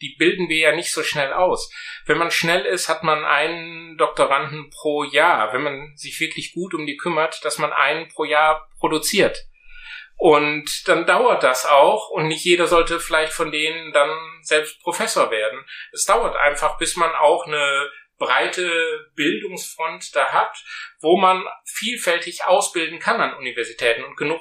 [0.02, 1.72] Die bilden wir ja nicht so schnell aus.
[2.06, 5.54] Wenn man schnell ist, hat man einen Doktoranden pro Jahr.
[5.54, 9.48] Wenn man sich wirklich gut um die kümmert, dass man einen pro Jahr produziert.
[10.18, 14.10] Und dann dauert das auch und nicht jeder sollte vielleicht von denen dann
[14.42, 15.66] selbst Professor werden.
[15.92, 20.58] Es dauert einfach, bis man auch eine breite Bildungsfront da hat,
[21.00, 24.40] wo man vielfältig ausbilden kann an Universitäten und genug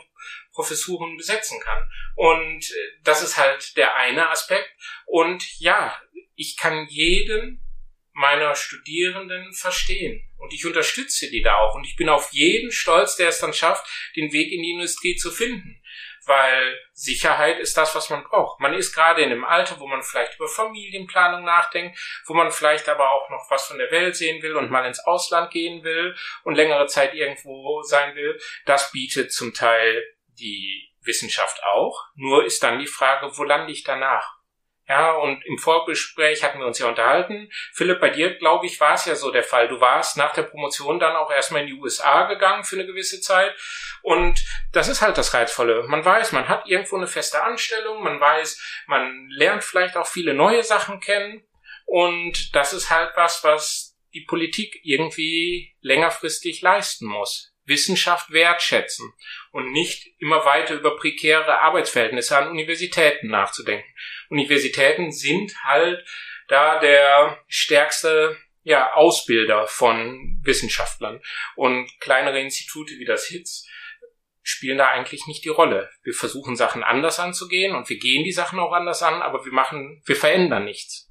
[0.53, 1.89] Professuren besetzen kann.
[2.15, 2.65] Und
[3.03, 4.71] das ist halt der eine Aspekt.
[5.07, 5.97] Und ja,
[6.37, 7.64] ich kann jeden
[8.15, 10.23] meiner Studierenden verstehen.
[10.39, 11.75] Und ich unterstütze die da auch.
[11.75, 15.17] Und ich bin auf jeden stolz, der es dann schafft, den Weg in die Industrie
[15.17, 15.81] zu finden.
[16.27, 18.61] Weil Sicherheit ist das, was man braucht.
[18.61, 22.89] Man ist gerade in einem Alter, wo man vielleicht über Familienplanung nachdenkt, wo man vielleicht
[22.89, 26.17] aber auch noch was von der Welt sehen will und mal ins Ausland gehen will
[26.45, 28.41] und längere Zeit irgendwo sein will.
[28.65, 30.03] Das bietet zum Teil
[30.39, 32.07] die Wissenschaft auch.
[32.15, 34.39] Nur ist dann die Frage, wo lande ich danach?
[34.87, 37.51] Ja, und im Vorgespräch hatten wir uns ja unterhalten.
[37.73, 39.67] Philipp, bei dir, glaube ich, war es ja so der Fall.
[39.69, 43.23] Du warst nach der Promotion dann auch erstmal in die USA gegangen für eine gewisse
[43.23, 43.55] Zeit.
[44.03, 45.85] Und das ist halt das Reizvolle.
[45.85, 50.35] Man weiß, man hat irgendwo eine feste Anstellung, man weiß, man lernt vielleicht auch viele
[50.35, 51.43] neue Sachen kennen.
[51.87, 57.54] Und das ist halt was, was die Politik irgendwie längerfristig leisten muss.
[57.67, 59.13] Wissenschaft wertschätzen
[59.53, 63.89] und nicht immer weiter über prekäre Arbeitsverhältnisse an Universitäten nachzudenken.
[64.29, 66.05] Universitäten sind halt
[66.49, 71.21] da der stärkste ja, Ausbilder von Wissenschaftlern
[71.57, 73.69] und kleinere Institute wie das HITZ
[74.43, 75.91] spielen da eigentlich nicht die Rolle.
[76.03, 79.53] Wir versuchen Sachen anders anzugehen und wir gehen die Sachen auch anders an, aber wir
[79.53, 81.11] machen, wir verändern nichts.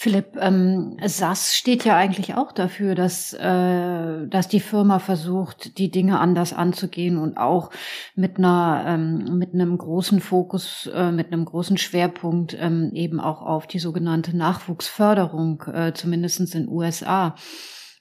[0.00, 5.90] Philipp, ähm, SAS steht ja eigentlich auch dafür, dass, äh, dass die Firma versucht, die
[5.90, 7.72] Dinge anders anzugehen und auch
[8.14, 13.42] mit einer ähm, mit einem großen Fokus, äh, mit einem großen Schwerpunkt ähm, eben auch
[13.42, 17.34] auf die sogenannte Nachwuchsförderung, äh, zumindestens in USA.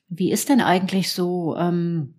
[0.07, 2.16] Wie ist denn eigentlich so ähm,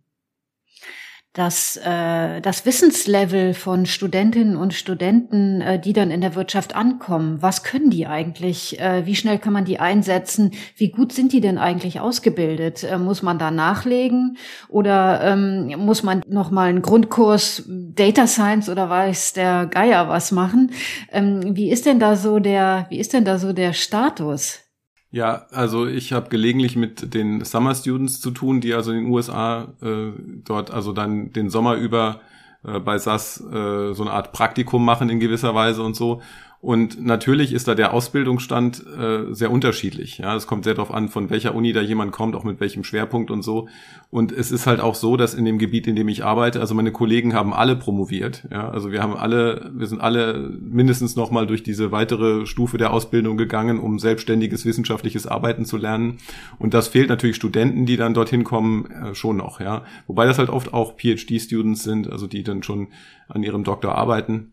[1.35, 7.41] dass äh, das Wissenslevel von Studentinnen und Studenten, äh, die dann in der Wirtschaft ankommen,
[7.43, 8.81] was können die eigentlich?
[8.81, 10.53] Äh, wie schnell kann man die einsetzen?
[10.77, 12.83] Wie gut sind die denn eigentlich ausgebildet?
[12.83, 14.37] Äh, muss man da nachlegen
[14.69, 20.33] oder ähm, muss man noch mal einen Grundkurs Data Science oder weiß der Geier was
[20.33, 20.73] machen?
[21.13, 24.68] Ähm, wie ist denn da so der Wie ist denn da so der Status?
[25.11, 29.13] Ja, also ich habe gelegentlich mit den Summer Students zu tun, die also in den
[29.13, 30.13] USA äh,
[30.45, 32.21] dort also dann den Sommer über
[32.63, 36.21] äh, bei SAS äh, so eine Art Praktikum machen in gewisser Weise und so.
[36.61, 40.19] Und natürlich ist da der Ausbildungsstand äh, sehr unterschiedlich.
[40.19, 42.83] Ja, es kommt sehr darauf an, von welcher Uni da jemand kommt, auch mit welchem
[42.83, 43.69] Schwerpunkt und so.
[44.11, 46.75] Und es ist halt auch so, dass in dem Gebiet, in dem ich arbeite, also
[46.75, 48.49] meine Kollegen haben alle promoviert.
[48.51, 52.77] Ja, also wir haben alle, wir sind alle mindestens noch mal durch diese weitere Stufe
[52.77, 56.19] der Ausbildung gegangen, um selbstständiges wissenschaftliches Arbeiten zu lernen.
[56.59, 59.61] Und das fehlt natürlich Studenten, die dann dorthin kommen, äh, schon noch.
[59.61, 62.89] Ja, wobei das halt oft auch PhD-Students sind, also die dann schon
[63.29, 64.51] an ihrem Doktor arbeiten.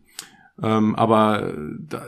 [0.62, 1.52] Ähm, aber
[1.88, 2.02] da,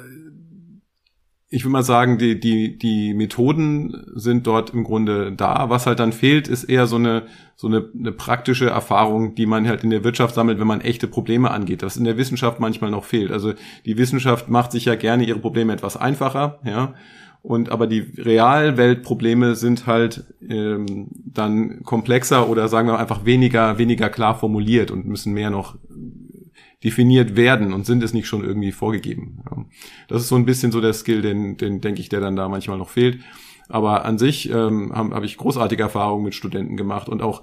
[1.51, 5.71] ich will mal sagen, die, die, die Methoden sind dort im Grunde da.
[5.71, 9.67] Was halt dann fehlt, ist eher so eine, so eine, eine praktische Erfahrung, die man
[9.67, 11.83] halt in der Wirtschaft sammelt, wenn man echte Probleme angeht.
[11.83, 13.33] Was in der Wissenschaft manchmal noch fehlt.
[13.33, 13.55] Also
[13.87, 16.95] die Wissenschaft macht sich ja gerne ihre Probleme etwas einfacher, ja.
[17.41, 24.11] Und aber die Realweltprobleme sind halt ähm, dann komplexer oder sagen wir einfach weniger, weniger
[24.11, 25.77] klar formuliert und müssen mehr noch
[26.85, 29.43] definiert werden und sind es nicht schon irgendwie vorgegeben.
[30.09, 32.49] Das ist so ein bisschen so der Skill, den, den denke ich, der dann da
[32.49, 33.21] manchmal noch fehlt.
[33.69, 37.43] Aber an sich ähm, habe hab ich großartige Erfahrungen mit Studenten gemacht und auch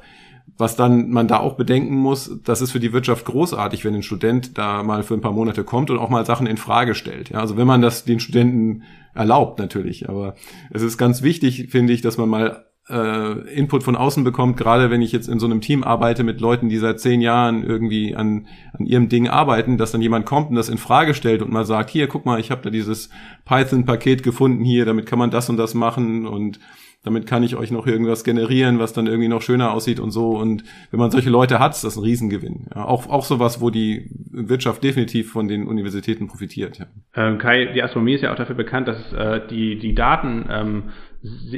[0.57, 4.03] was dann man da auch bedenken muss, das ist für die Wirtschaft großartig, wenn ein
[4.03, 7.29] Student da mal für ein paar Monate kommt und auch mal Sachen in Frage stellt.
[7.29, 10.35] Ja, also wenn man das den Studenten erlaubt natürlich, aber
[10.71, 14.89] es ist ganz wichtig, finde ich, dass man mal äh, Input von außen bekommt, gerade
[14.89, 18.15] wenn ich jetzt in so einem Team arbeite mit Leuten, die seit zehn Jahren irgendwie
[18.15, 21.51] an, an ihrem Ding arbeiten, dass dann jemand kommt und das in Frage stellt und
[21.51, 23.09] mal sagt, hier, guck mal, ich habe da dieses
[23.45, 26.59] Python-Paket gefunden hier, damit kann man das und das machen und
[27.05, 30.31] damit kann ich euch noch irgendwas generieren, was dann irgendwie noch schöner aussieht und so.
[30.31, 32.65] Und wenn man solche Leute hat, ist das ein Riesengewinn.
[32.73, 36.79] Ja, auch, auch sowas, wo die Wirtschaft definitiv von den Universitäten profitiert.
[36.79, 36.85] Ja.
[37.15, 40.83] Ähm, Kai, die Astronomie ist ja auch dafür bekannt, dass äh, die, die Daten ähm,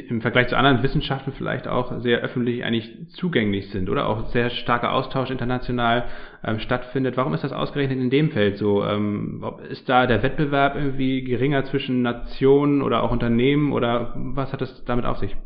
[0.08, 4.50] im Vergleich zu anderen Wissenschaften vielleicht auch sehr öffentlich eigentlich zugänglich sind oder auch sehr
[4.50, 6.08] starker Austausch international
[6.44, 7.16] ähm, stattfindet.
[7.16, 8.84] Warum ist das ausgerechnet in dem Feld so?
[8.84, 14.60] Ähm, ist da der Wettbewerb irgendwie geringer zwischen Nationen oder auch Unternehmen oder was hat
[14.60, 15.36] das damit auf sich?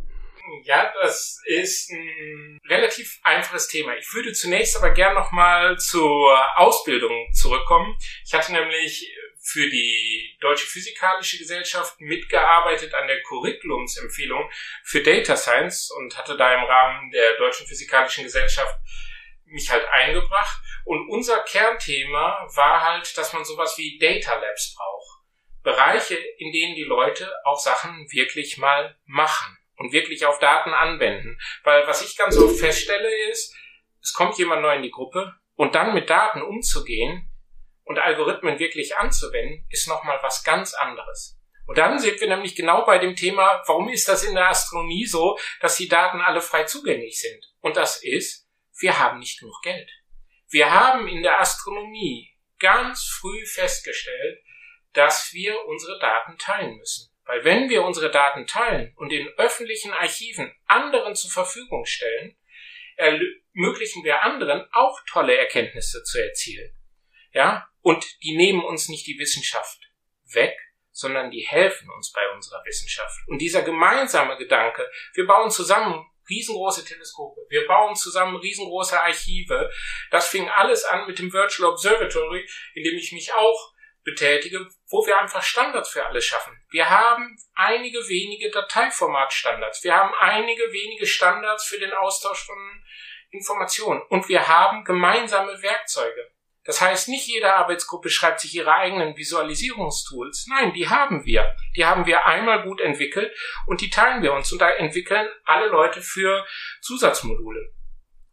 [0.64, 3.96] Ja, das ist ein relativ einfaches Thema.
[3.96, 7.96] Ich würde zunächst aber gern nochmal zur Ausbildung zurückkommen.
[8.24, 14.48] Ich hatte nämlich für die Deutsche Physikalische Gesellschaft mitgearbeitet an der Curriculumsempfehlung
[14.84, 18.78] für Data Science und hatte da im Rahmen der Deutschen Physikalischen Gesellschaft
[19.44, 20.62] mich halt eingebracht.
[20.84, 25.22] Und unser Kernthema war halt, dass man sowas wie Data Labs braucht.
[25.62, 31.38] Bereiche, in denen die Leute auch Sachen wirklich mal machen und wirklich auf Daten anwenden.
[31.64, 33.54] Weil was ich ganz oft feststelle ist,
[34.00, 37.31] es kommt jemand neu in die Gruppe und dann mit Daten umzugehen,
[37.84, 41.38] und Algorithmen wirklich anzuwenden, ist nochmal was ganz anderes.
[41.66, 45.06] Und dann sind wir nämlich genau bei dem Thema, warum ist das in der Astronomie
[45.06, 47.44] so, dass die Daten alle frei zugänglich sind?
[47.60, 49.90] Und das ist, wir haben nicht genug Geld.
[50.50, 54.42] Wir haben in der Astronomie ganz früh festgestellt,
[54.92, 57.10] dass wir unsere Daten teilen müssen.
[57.24, 62.36] Weil wenn wir unsere Daten teilen und in öffentlichen Archiven anderen zur Verfügung stellen,
[62.96, 66.76] ermöglichen wir anderen auch tolle Erkenntnisse zu erzielen.
[67.32, 69.80] Ja, und die nehmen uns nicht die Wissenschaft
[70.32, 70.56] weg,
[70.90, 73.18] sondern die helfen uns bei unserer Wissenschaft.
[73.26, 79.70] Und dieser gemeinsame Gedanke, wir bauen zusammen riesengroße Teleskope, wir bauen zusammen riesengroße Archive,
[80.10, 83.72] das fing alles an mit dem Virtual Observatory, in dem ich mich auch
[84.04, 86.60] betätige, wo wir einfach Standards für alles schaffen.
[86.70, 89.84] Wir haben einige wenige Dateiformatstandards.
[89.84, 92.84] Wir haben einige wenige Standards für den Austausch von
[93.30, 94.02] Informationen.
[94.08, 96.31] Und wir haben gemeinsame Werkzeuge.
[96.64, 100.46] Das heißt, nicht jede Arbeitsgruppe schreibt sich ihre eigenen Visualisierungstools.
[100.48, 101.54] Nein, die haben wir.
[101.76, 104.52] Die haben wir einmal gut entwickelt und die teilen wir uns.
[104.52, 106.46] Und da entwickeln alle Leute für
[106.80, 107.72] Zusatzmodule.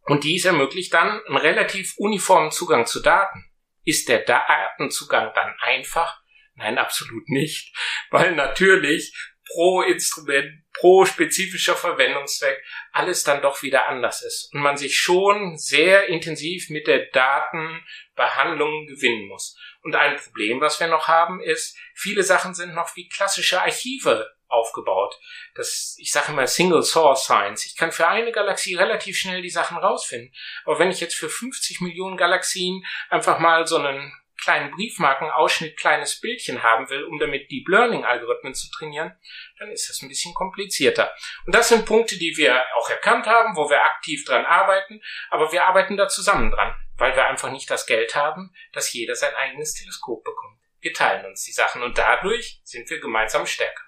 [0.02, 3.50] Und dies ermöglicht dann einen relativ uniformen Zugang zu Daten.
[3.84, 6.20] Ist der Datenzugang dann einfach?
[6.54, 7.74] Nein, absolut nicht,
[8.10, 9.14] weil natürlich
[9.46, 15.58] pro Instrument, pro spezifischer Verwendungszweck alles dann doch wieder anders ist und man sich schon
[15.58, 19.56] sehr intensiv mit der Datenbehandlung gewinnen muss.
[19.82, 24.30] Und ein Problem, was wir noch haben, ist, viele Sachen sind noch wie klassische Archive
[24.48, 25.18] aufgebaut.
[25.54, 27.66] Das, ich sage immer Single Source Science.
[27.66, 30.34] Ich kann für eine Galaxie relativ schnell die Sachen rausfinden.
[30.64, 36.20] Aber wenn ich jetzt für 50 Millionen Galaxien einfach mal so einen kleinen Briefmarkenausschnitt, kleines
[36.20, 39.14] Bildchen haben will, um damit Deep Learning Algorithmen zu trainieren,
[39.58, 41.12] dann ist das ein bisschen komplizierter.
[41.46, 45.00] Und das sind Punkte, die wir auch erkannt haben, wo wir aktiv dran arbeiten,
[45.30, 49.14] aber wir arbeiten da zusammen dran, weil wir einfach nicht das Geld haben, dass jeder
[49.14, 50.58] sein eigenes Teleskop bekommt.
[50.80, 53.82] Wir teilen uns die Sachen und dadurch sind wir gemeinsam stärker.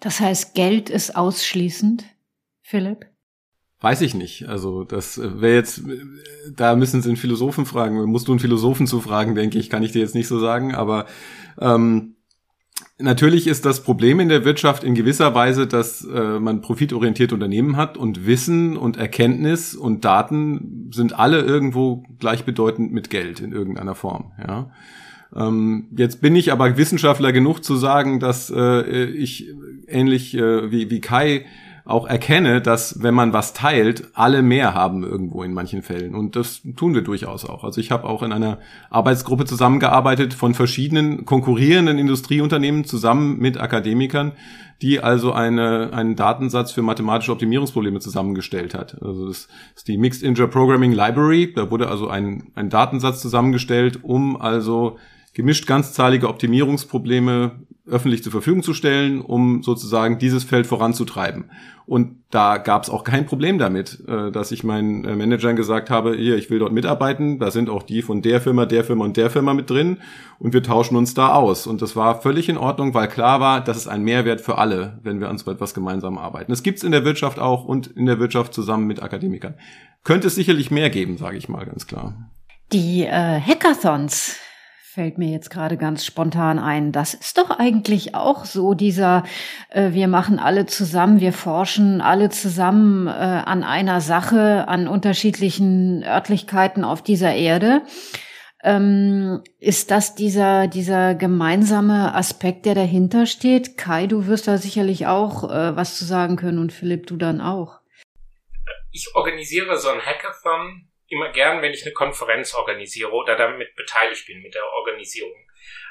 [0.00, 2.04] Das heißt, Geld ist ausschließend,
[2.62, 3.06] Philipp?
[3.80, 4.48] Weiß ich nicht.
[4.48, 5.82] Also das wäre jetzt,
[6.54, 8.02] da müssen Sie einen Philosophen fragen.
[8.10, 10.74] Musst du einen Philosophen zu fragen, denke ich, kann ich dir jetzt nicht so sagen.
[10.74, 11.06] Aber
[11.60, 12.16] ähm,
[12.98, 17.76] natürlich ist das Problem in der Wirtschaft in gewisser Weise, dass äh, man profitorientierte Unternehmen
[17.76, 23.94] hat und Wissen und Erkenntnis und Daten sind alle irgendwo gleichbedeutend mit Geld in irgendeiner
[23.94, 24.32] Form.
[24.44, 24.72] Ja.
[25.36, 29.54] Ähm, jetzt bin ich aber Wissenschaftler genug zu sagen, dass äh, ich
[29.86, 31.44] ähnlich äh, wie, wie Kai
[31.88, 36.14] auch erkenne, dass wenn man was teilt, alle mehr haben irgendwo in manchen Fällen.
[36.14, 37.64] Und das tun wir durchaus auch.
[37.64, 38.58] Also ich habe auch in einer
[38.90, 44.32] Arbeitsgruppe zusammengearbeitet von verschiedenen konkurrierenden Industrieunternehmen zusammen mit Akademikern,
[44.82, 49.00] die also eine, einen Datensatz für mathematische Optimierungsprobleme zusammengestellt hat.
[49.02, 51.54] Also das ist die Mixed Integer Programming Library.
[51.54, 54.98] Da wurde also ein, ein Datensatz zusammengestellt, um also
[55.32, 57.52] gemischt ganzzahlige Optimierungsprobleme
[57.88, 61.50] öffentlich zur Verfügung zu stellen, um sozusagen dieses Feld voranzutreiben.
[61.86, 65.88] Und da gab es auch kein Problem damit, äh, dass ich meinen äh, Managern gesagt
[65.88, 69.06] habe, hier, ich will dort mitarbeiten, da sind auch die von der Firma, der Firma
[69.06, 69.96] und der Firma mit drin
[70.38, 71.66] und wir tauschen uns da aus.
[71.66, 74.98] Und das war völlig in Ordnung, weil klar war, das ist ein Mehrwert für alle,
[75.02, 76.52] wenn wir an so etwas gemeinsam arbeiten.
[76.52, 79.54] Das gibt's in der Wirtschaft auch und in der Wirtschaft zusammen mit Akademikern.
[80.04, 82.30] Könnte es sicherlich mehr geben, sage ich mal ganz klar.
[82.70, 84.36] Die äh, Hackathons,
[84.98, 86.90] fällt mir jetzt gerade ganz spontan ein.
[86.90, 89.22] Das ist doch eigentlich auch so, dieser,
[89.70, 96.02] äh, wir machen alle zusammen, wir forschen alle zusammen äh, an einer Sache, an unterschiedlichen
[96.02, 97.82] Örtlichkeiten auf dieser Erde.
[98.64, 103.78] Ähm, ist das dieser, dieser gemeinsame Aspekt, der dahinter steht?
[103.78, 107.40] Kai, du wirst da sicherlich auch äh, was zu sagen können und Philipp, du dann
[107.40, 107.78] auch.
[108.90, 114.26] Ich organisiere so ein Hackathon immer gern, wenn ich eine Konferenz organisiere oder damit beteiligt
[114.26, 115.34] bin mit der Organisierung.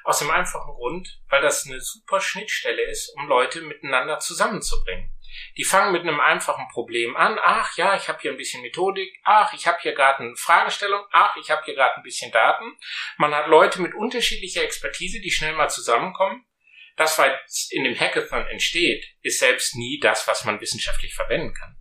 [0.03, 5.11] Aus dem einfachen Grund, weil das eine super Schnittstelle ist, um Leute miteinander zusammenzubringen.
[5.57, 7.37] Die fangen mit einem einfachen Problem an.
[7.43, 9.13] Ach ja, ich habe hier ein bisschen Methodik.
[9.23, 11.03] Ach, ich habe hier gerade eine Fragestellung.
[11.11, 12.77] Ach, ich habe hier gerade ein bisschen Daten.
[13.17, 16.45] Man hat Leute mit unterschiedlicher Expertise, die schnell mal zusammenkommen.
[16.95, 21.76] Das, was in dem Hackathon entsteht, ist selbst nie das, was man wissenschaftlich verwenden kann.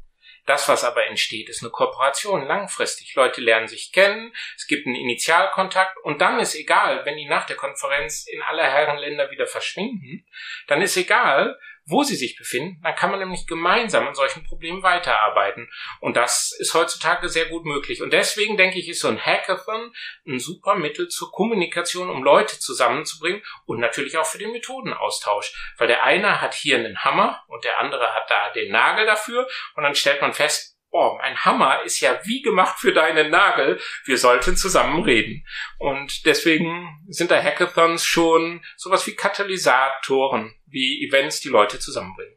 [0.46, 3.14] Das, was aber entsteht, ist eine Kooperation langfristig.
[3.16, 7.46] Leute lernen sich kennen, es gibt einen Initialkontakt und dann ist egal, wenn die nach
[7.46, 10.24] der Konferenz in aller Herren Länder wieder verschwinden,
[10.68, 14.82] dann ist egal, wo sie sich befinden, dann kann man nämlich gemeinsam an solchen Problemen
[14.82, 15.70] weiterarbeiten.
[16.00, 18.02] Und das ist heutzutage sehr gut möglich.
[18.02, 19.92] Und deswegen denke ich, ist so ein Hackathon
[20.26, 25.74] ein super Mittel zur Kommunikation, um Leute zusammenzubringen und natürlich auch für den Methodenaustausch.
[25.78, 29.46] Weil der eine hat hier einen Hammer und der andere hat da den Nagel dafür
[29.76, 33.78] und dann stellt man fest, oh, ein Hammer ist ja wie gemacht für deinen Nagel.
[34.04, 35.44] Wir sollten zusammen reden.
[35.78, 42.34] Und deswegen sind da Hackathons schon sowas wie Katalysatoren, wie Events, die Leute zusammenbringen.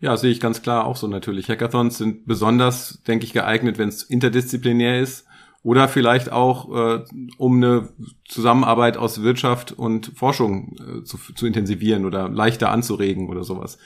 [0.00, 1.48] Ja, sehe ich ganz klar auch so natürlich.
[1.48, 5.26] Hackathons sind besonders, denke ich, geeignet, wenn es interdisziplinär ist
[5.62, 7.04] oder vielleicht auch, äh,
[7.38, 7.88] um eine
[8.28, 13.78] Zusammenarbeit aus Wirtschaft und Forschung äh, zu, zu intensivieren oder leichter anzuregen oder sowas.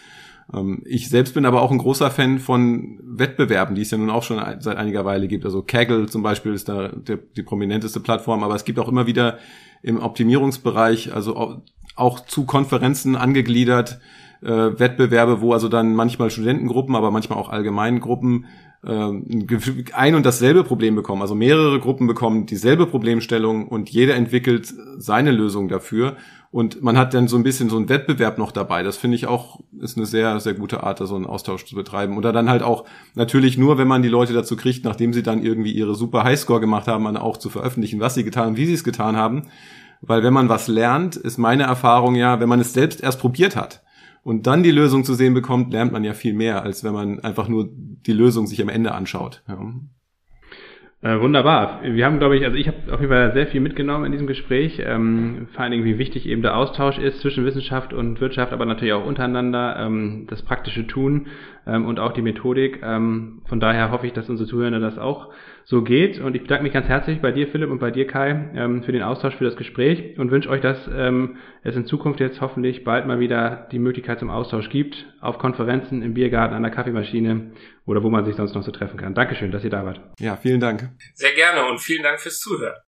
[0.52, 4.10] Ähm, ich selbst bin aber auch ein großer Fan von Wettbewerben, die es ja nun
[4.10, 5.44] auch schon seit einiger Weile gibt.
[5.44, 9.06] Also Kaggle zum Beispiel ist da der, die prominenteste Plattform, aber es gibt auch immer
[9.06, 9.38] wieder
[9.82, 11.62] im Optimierungsbereich, also
[11.96, 14.00] auch zu Konferenzen angegliedert,
[14.42, 18.46] äh, Wettbewerbe, wo also dann manchmal Studentengruppen, aber manchmal auch allgemeinen Gruppen
[18.86, 19.46] ähm,
[19.92, 21.22] ein und dasselbe Problem bekommen.
[21.22, 26.16] Also mehrere Gruppen bekommen dieselbe Problemstellung und jeder entwickelt seine Lösung dafür.
[26.50, 28.82] Und man hat dann so ein bisschen so einen Wettbewerb noch dabei.
[28.82, 31.74] Das finde ich auch, ist eine sehr, sehr gute Art, da so einen Austausch zu
[31.74, 32.16] betreiben.
[32.16, 32.84] Oder dann halt auch
[33.14, 36.60] natürlich nur, wenn man die Leute dazu kriegt, nachdem sie dann irgendwie ihre super Highscore
[36.60, 39.48] gemacht haben, dann auch zu veröffentlichen, was sie getan und wie sie es getan haben.
[40.00, 43.54] Weil wenn man was lernt, ist meine Erfahrung ja, wenn man es selbst erst probiert
[43.54, 43.82] hat,
[44.28, 47.20] und dann die Lösung zu sehen bekommt, lernt man ja viel mehr, als wenn man
[47.20, 49.42] einfach nur die Lösung sich am Ende anschaut.
[49.48, 49.58] Ja.
[51.00, 51.80] Äh, wunderbar.
[51.84, 54.26] Wir haben, glaube ich, also ich habe auf jeden Fall sehr viel mitgenommen in diesem
[54.26, 54.82] Gespräch.
[54.84, 58.66] Ähm, vor allen Dingen, wie wichtig eben der Austausch ist zwischen Wissenschaft und Wirtschaft, aber
[58.66, 61.28] natürlich auch untereinander, ähm, das praktische Tun
[61.68, 62.80] ähm, und auch die Methodik.
[62.82, 65.28] Ähm, von daher hoffe ich, dass unsere Zuhörer das auch
[65.68, 66.18] so geht.
[66.18, 68.92] Und ich bedanke mich ganz herzlich bei dir, Philipp, und bei dir, Kai, ähm, für
[68.92, 72.84] den Austausch, für das Gespräch und wünsche euch, dass ähm, es in Zukunft jetzt hoffentlich
[72.84, 77.52] bald mal wieder die Möglichkeit zum Austausch gibt, auf Konferenzen, im Biergarten, an der Kaffeemaschine
[77.84, 79.14] oder wo man sich sonst noch so treffen kann.
[79.14, 80.00] Dankeschön, dass ihr da wart.
[80.18, 80.88] Ja, vielen Dank.
[81.12, 82.87] Sehr gerne und vielen Dank fürs Zuhören.